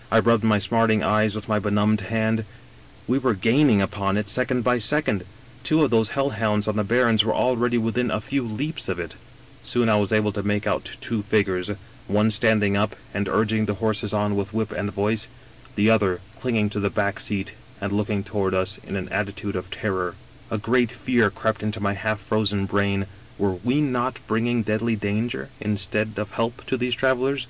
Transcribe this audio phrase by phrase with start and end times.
[0.10, 2.46] "I rubbed my smarting eyes with my benumbed hand;
[3.06, 5.24] we were gaining upon it second by second;
[5.62, 8.98] two of those hell hounds of the baron's were already within a few leaps of
[8.98, 9.12] it.
[9.12, 11.70] 132 EgerUm Castle" Soon I was able to make out two figures,
[12.08, 15.28] one standings up and urging the horses on with whip and voice,
[15.74, 19.54] the other clinging to the back seat and looking toward us in an atti tude
[19.54, 20.14] of terror.
[20.50, 23.04] A great fear crept into my half frozen brain—
[23.38, 27.46] were we not bringing deadly danger instead of help to these travelers